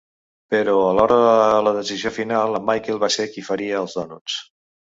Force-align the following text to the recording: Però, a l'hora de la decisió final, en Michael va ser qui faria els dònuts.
Però, 0.53 0.73
a 0.85 0.93
l'hora 0.99 1.17
de 1.23 1.59
la 1.67 1.75
decisió 1.75 2.13
final, 2.17 2.59
en 2.63 2.67
Michael 2.73 3.01
va 3.07 3.13
ser 3.19 3.29
qui 3.35 3.47
faria 3.51 3.79
els 3.85 3.97
dònuts. 4.01 4.43